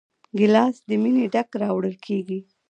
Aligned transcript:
ګیلاس 0.37 0.75
له 0.87 0.95
مینې 1.01 1.25
ډک 1.33 1.49
راوړل 1.61 1.95
کېږي. 2.05 2.39